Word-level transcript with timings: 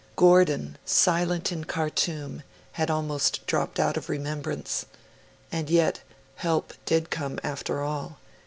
Gordon, 0.15 0.79
silent 0.83 1.51
in 1.51 1.65
Khartoum, 1.65 2.41
had 2.71 2.89
almost 2.89 3.45
dropped 3.45 3.79
out 3.79 3.97
of 3.97 4.09
remembrance. 4.09 4.87
And 5.51 5.69
yet, 5.69 6.01
help 6.37 6.73
did 6.87 7.11
come 7.11 7.37
after 7.43 7.83
all. 7.83 8.17